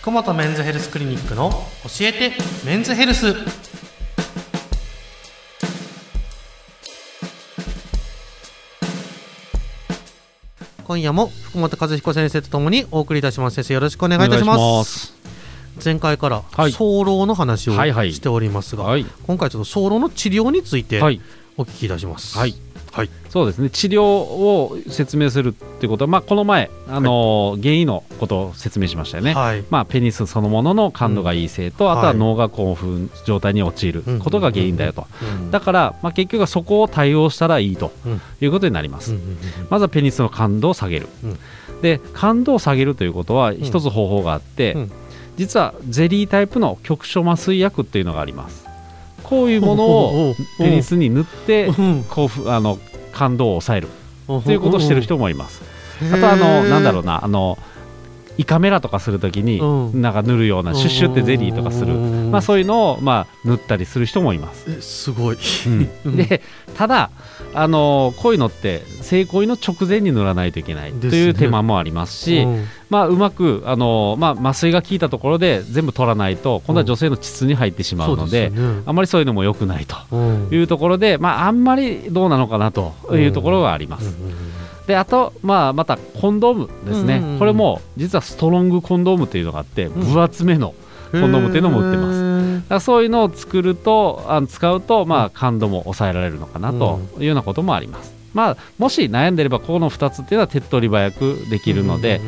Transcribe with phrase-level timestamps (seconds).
[0.00, 2.32] 福本メンズヘルスクリニックの教えて
[2.64, 3.34] メンズヘルス。
[10.84, 13.56] 今夜も福本和彦先生とともにお送りいたします。
[13.56, 15.14] 先生よろしくお願いいたします。
[15.84, 16.72] 前回からはい。
[16.72, 18.12] 早漏の話をはいはい。
[18.12, 21.20] しておりますが、はい、今回ちょっと早漏の治療についてはい、
[21.56, 22.38] お聞きいたします。
[22.38, 22.54] はい、
[22.98, 23.70] はいそうですね。
[23.70, 29.34] 治療を説明するってことは、まあこの前あのー原因のことを説明しましたよね。
[29.34, 35.06] はいまあペニスそのものの感度がいい性と、うんあとははい脳が興奮状態に陥ることが原因だよと。
[35.22, 39.12] うんだからまあ結局はそこを対応したらいいとうんいうことになります。
[39.12, 39.38] うん
[39.70, 41.08] まずはペニスの感度を下げる。
[41.24, 41.38] うん
[41.82, 44.92] で感度を下げるということは一つ方法があって、うん
[45.36, 48.66] 実はゼリータイプの局所麻酔薬っていうのがあります。
[49.22, 52.76] こういうものをペニスに塗ってうん興奮あの
[53.18, 53.88] 感動を抑える。
[54.28, 55.60] とということをしてる人もいます。
[56.12, 57.58] あとあのなんだろうなあの
[58.38, 60.00] 胃カメラとかするときにうん。
[60.00, 62.30] なんか塗るようなシュッシュってゼリーとかする、うん。
[62.30, 64.70] まあ、そういうのをまあ塗ったりする人もいます。
[64.70, 65.38] えすごい。
[65.66, 66.16] うん。
[66.16, 66.40] で
[66.76, 67.10] ただ
[67.52, 72.64] あのこういうのって性行為の直前に塗らないといけないという手間もありますしうん。
[72.90, 78.82] まあ、うまくあの、まあ、麻酔が効いたところで全部取らないと今度は女性の膣に入ってしまうので,、そうすよね。
[78.86, 80.48] あまりそういうのも良くないとうん。
[80.52, 84.16] いうところで、まあ、あんまりどうなのかなというところがあります。
[84.88, 89.90] であと、まあ、またコンドームですね、これも実はストロングコンドームというのがあって、ん。
[89.90, 90.74] 分厚めの
[91.12, 92.62] コンドームっていうのも売ってます。
[92.62, 98.14] すだそういうのを作るとあの使うと、まあ、感度も抑えられるのかなというようなこともあります。
[98.32, 102.20] まあ、もし悩んでればここの2つっていうのは手っ取り早くできるので、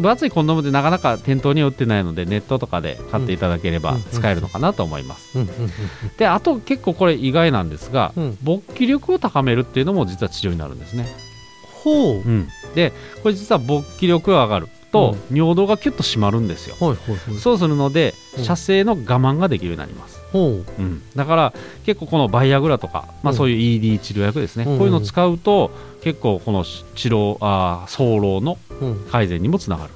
[0.00, 4.02] 分厚いコンドームってなかなか店頭には売ってないのでネットとかで買っていただければうん。
[4.12, 5.36] 使えるのかなと思います。
[6.18, 8.38] であと結構これ意外なんですが、うん。
[8.42, 11.06] 勃起力を高めるっていうのも実は治療になるんですね。
[11.82, 12.92] ほううん、で
[13.22, 16.76] これ実は勃起力が上がると、尿道がキュッと締まるんですよ。
[16.80, 17.38] はいはいはい。
[17.38, 18.44] そうするのでうん。
[18.44, 20.20] 射精の我慢ができるようになります。
[20.32, 20.82] ほう。
[20.82, 21.52] ん、だから
[21.86, 23.36] 結構このバイアグラとか、まあ、うん。
[23.36, 25.70] そういう ED 治療薬ですね、うんこういうのを使うと
[26.02, 29.04] 結構この治療あー早漏のううん。
[29.10, 29.92] 改善にもつながる。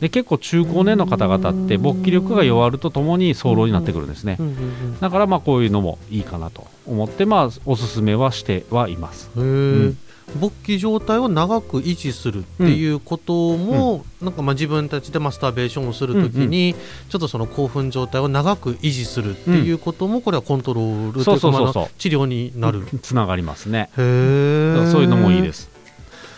[0.00, 4.36] で結構中高年の方々って勃起力が弱るとともに早漏になってくるんですね。
[4.40, 9.30] うんうんだからまあこういうのもいいかなと思ってまあおすすめはしてはいます。
[9.36, 9.98] うんへえん
[10.38, 16.74] 勃起状態を長く維持するっていうことも、なんかまあ自分たちでマスターベーションをするときに、
[17.08, 23.90] ちょっとその興奮状態を長く維持するっていうこともこれはコントロールというか治療になる、つながりますね。
[23.96, 25.70] へそういうのもいいです。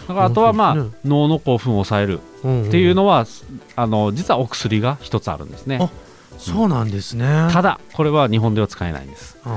[0.08, 3.26] だからあとはまあ、脳の興奮を抑えるっていうの、のは、
[3.74, 5.78] あの実はお薬が一つあるんですね。
[5.80, 5.90] あ
[6.38, 7.48] そうなんですね。
[7.50, 9.52] ただこれは日本では使えないんです、うん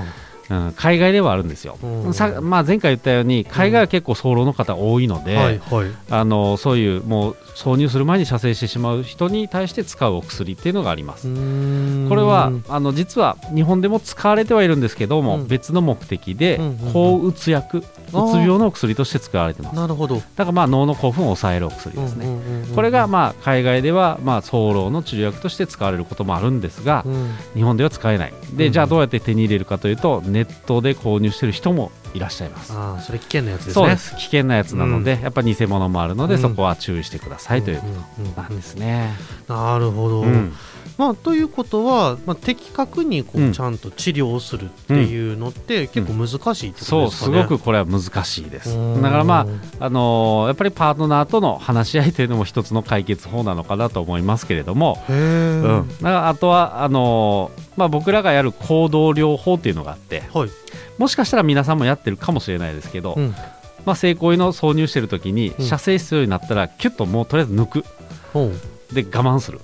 [0.50, 2.14] うん、海外ではあるんですよ、うん。
[2.14, 5.92] さまあ、前回言ったように海外は結構早漏の方多いので、はいはい。
[6.10, 11.28] あのそういうもう挿入する前に射精してしまう人に対して使うお薬っていうのがあります。
[11.28, 15.48] これはあの実は日本でも使われてはいるんですけども、うん。
[15.48, 16.94] 別の目的でうんうんうん。
[16.94, 19.76] 抗うつ薬、うつ病のお薬として使われてます。
[19.76, 20.20] だなるほど。
[20.20, 22.26] からまあ脳の興奮を抑えるお薬ですね。
[22.26, 22.76] うんうんうんうん。
[22.76, 27.36] これがまあ海外ではまあ早漏の治療薬として使われることもあるんですが、うん。
[27.54, 28.34] 日本では使えない。
[28.34, 28.58] うん。
[28.58, 32.74] でじゃあどうやって手に入れるかというとネットで購入している人もいらっしゃいます。
[32.74, 33.98] ああそれ危険なやつですね。
[34.18, 36.42] 危険なやつなので、やっぱ偽物もあるので、うん。
[36.42, 39.14] そこは注意してくださいというこんんとなんですね。
[39.48, 40.54] なるほど、うん
[41.00, 43.54] まあ、ということは、まあ、的確にこう、うん。
[43.54, 47.44] ちゃんと治療をするっていうのって結構難しいってことそうですかね。
[47.44, 48.72] すごくこれは難しいです。
[48.72, 49.02] うん。
[49.02, 49.48] だからま
[49.80, 60.50] あ、あのーやっぱりパートナーとの話し合いというのも一つの解決法なのかなと思いますけれども、うん、だからあとはあのーまあ、僕らがやる行動療法っていうのがあってはい、
[60.98, 63.34] もしかしたら皆さんもやってるかもしれないですけど、うん、
[63.86, 65.66] まあ、性行為の挿入してる時にうん。
[65.66, 67.86] 射精必要になったらキュッともうとりあえず抜く。
[68.94, 69.62] で我慢する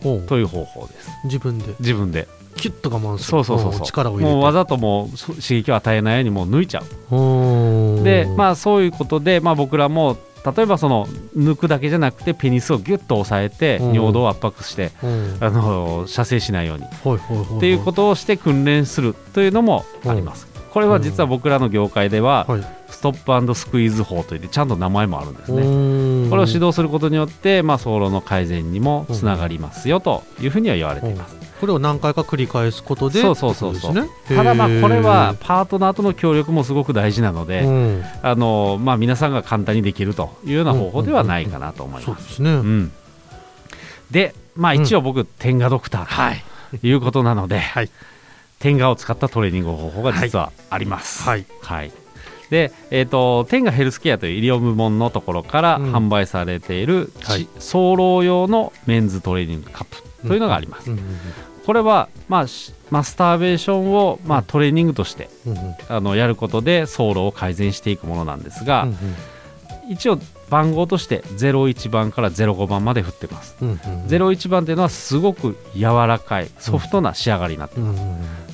[0.00, 1.10] という方法です。
[1.24, 1.74] 自分で。
[1.80, 2.28] 自分で。
[2.56, 3.30] キュッと我慢する。
[3.30, 3.86] そうそうそうそう。
[3.86, 4.32] 力を入れて。
[4.32, 8.04] もうわざともうそ刺激を与えないようにもう抜いちゃう。
[8.04, 10.16] でまあそういうことで、まあ、僕らも
[10.54, 11.06] 例えばその
[11.36, 13.94] 抜くだけじゃなくてペニスをギュッと押さえてうん。
[13.94, 15.36] 尿道を圧迫して、うん。
[15.40, 16.84] あの射精しないように。
[16.84, 20.48] っていうことをして訓練するというのもあります。
[20.72, 22.80] これは実は僕らの業界でははい。
[22.90, 25.62] ストップスクイーズ法といってちゃんと名前もあるんですね。
[26.30, 31.36] ねこれを指導することによって、まあ、早漏の改善にもつながりますよというふうには言われています。
[31.60, 33.94] これを何回か繰り返すことでそうそうそうそう。
[34.28, 38.04] ただまあこれはへパートナーとの協力もすごく大事なので、えうん。
[38.22, 42.06] あのまあ、皆さんが簡単にできるというような方法ではないかなと思います。
[42.06, 42.92] そうですね、うん。
[44.10, 46.40] で、まあ、一応僕、天下ドクター
[46.80, 46.92] とい。
[46.92, 47.90] うことなので、はい。
[48.58, 51.28] 天下を使ったトレーニング方法が実はあります。
[51.28, 51.46] はい。
[51.62, 51.92] はい
[52.50, 55.94] で、えー、と天下ヘルスケアという医療部門のところからうん。
[55.94, 57.46] 販売されている、はい。
[57.46, 59.86] ち早漏用のメンズトレーニングカッ
[60.20, 61.04] プというのがあります、うんうん
[61.60, 65.74] これは、まあ、しマスターベーションを、まあ、トレーニングとしてうんうん。
[65.88, 68.96] あのやることで走路を改善していくものなんですが、うん。
[69.92, 70.18] 一応
[70.50, 73.56] 番号として01番から05番まで振ってます。
[73.62, 73.76] うんうん
[74.06, 77.96] 01番っていうのはすごく柔らかいソフトな仕上がりになってうんうん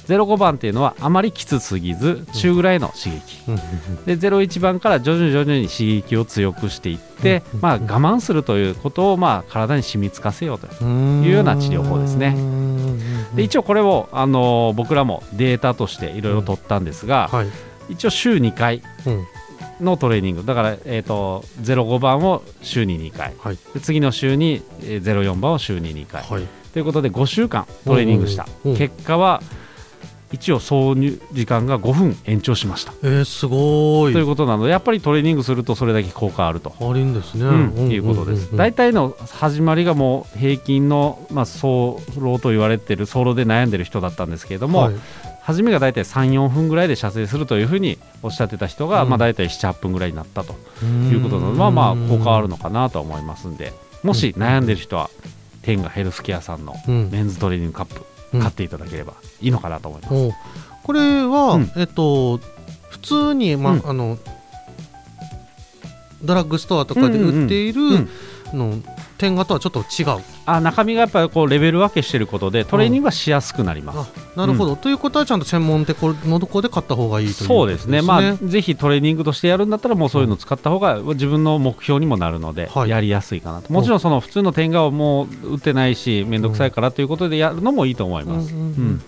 [0.06, 3.20] 05番っていうのはあまりきつすぎず中ぐらいの刺激。
[3.48, 3.56] うん
[4.04, 12.34] で01番から徐々に徐々に刺激を強くしていって、うんまあ、我慢するということを、まあ、体に染みつかせようというような治療法ですね。
[12.36, 12.76] うん
[13.34, 17.46] で一応これを、あのー僕らもデータとしていろいろ取ったんですが、はい。
[17.88, 19.24] 一応週2回うん
[19.80, 20.44] のトレーニング。
[20.44, 23.34] だから、えー、と05番を週に2回。
[23.38, 23.58] はい。
[23.74, 26.22] で次の週にえー04番を週に2回。
[26.22, 26.42] はい。
[26.72, 28.46] ということで5週間トレーニングした。
[28.76, 29.42] 結果は
[30.32, 32.92] 一応挿入時間が5分延長しました。
[33.02, 34.12] えー、すごい。
[34.12, 36.74] ということなのでやっぱりトレーニングするとそれだけ効果あると。
[36.80, 38.54] あるんですね、うん、いうことです。
[38.56, 44.94] 大体の始まりがもう平均の、まあ、走路と言われている走路で悩んでる人だったんですけれども、はい
[45.46, 49.10] 初めが大体3、4分ぐらいで射精するというふうにおっしゃってた人が、うん。
[49.10, 53.72] まあ、大体7、8分ぐらいになったということなので、まあまあ効果はあるのかなとは思いますんで、
[54.02, 55.08] もし悩んでる人は、
[55.62, 57.10] 天がヘルスケアさんのうん。
[57.12, 58.02] メンズトレーニングカップ
[58.32, 58.40] うん。
[58.40, 60.14] 買っていただければいいのかなと思います。
[60.14, 60.32] お
[60.82, 61.72] これは、うん。
[61.76, 62.38] えっと
[62.88, 63.82] 普通に、まうん。
[63.86, 64.18] あの
[66.24, 67.94] ドラッグストアとかで売っている、うん。
[67.94, 68.08] うん
[68.52, 68.74] の
[69.18, 70.22] 点画とはちょっと違う。
[70.44, 74.12] あ中身がやっぱりこうレベル分けしてることでトレーニングはしやすくなります。
[74.34, 75.96] あなるほど、ということはちゃんと専門店
[76.28, 82.90] のところで買った方がいいということそうですね、まあ、ぜひトレーニングとしてやるんだったら、もうそういうのを使った方が自分の目標にもなるので、はい。
[82.90, 88.54] やりやすいかなと、もちろんその普通の点画をもう打ってないし、面倒くさいからということでやるのもいいと思います。
[88.54, 89.02] うん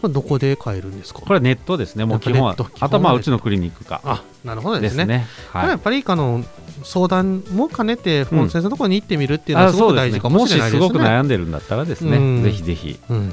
[0.00, 1.22] どこで買えるんですか？
[1.22, 4.00] これはネットですね、もう基本はあとはまあうちのクリニックか。
[4.04, 4.82] あなるほどでね。
[4.82, 5.26] ですすね。
[5.52, 5.68] はい。
[5.70, 6.44] やっぱりあの
[6.82, 10.80] 相談も兼ねて本先生のところに行ってみるっていうのはあすごく大事かもしれないですね。
[10.80, 12.98] もしすごく悩んでるんだったらですね、うんぜひぜひ。
[13.08, 13.32] うん、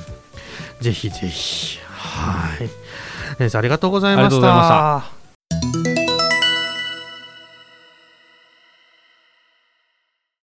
[0.82, 1.80] ぜひぜひ。
[1.86, 2.70] はい。
[3.38, 5.25] 先生ありがとうございました。